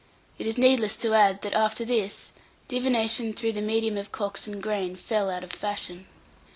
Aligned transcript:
It 0.39 0.47
is 0.47 0.57
needless 0.57 0.95
to 0.97 1.13
add 1.13 1.43
that, 1.43 1.53
after 1.53 1.85
this, 1.85 2.31
divination 2.67 3.33
through 3.33 3.51
the 3.51 3.61
medium 3.61 3.99
of 3.99 4.11
cocks 4.11 4.47
and 4.47 4.59
grain 4.59 4.95
fell 4.95 5.29
out 5.29 5.43
of 5.43 5.53
fashion. 5.53 6.07